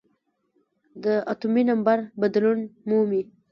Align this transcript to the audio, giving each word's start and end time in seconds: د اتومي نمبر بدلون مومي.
د 1.03 1.05
اتومي 1.31 1.63
نمبر 1.71 1.97
بدلون 2.21 2.57
مومي. 2.89 3.21